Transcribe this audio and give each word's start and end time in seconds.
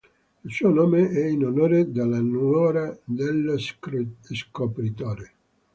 Il 0.45 0.51
suo 0.51 0.69
nome 0.69 1.11
è 1.11 1.23
in 1.27 1.45
onore 1.45 1.91
della 1.91 2.19
nuora 2.19 2.91
dello 3.03 3.55
scopritore. 3.59 5.33